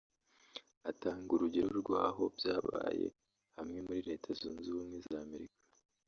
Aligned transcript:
Atanga 0.89 1.29
urugero 1.35 1.69
rw’aho 1.81 2.23
byabaye 2.37 3.05
hamwe 3.57 3.77
muri 3.79 3.83
muri 3.85 4.01
Leta 4.09 4.29
Zunze 4.39 4.67
Ubumwe 4.69 4.97
za 5.07 5.17
Amerika 5.25 5.57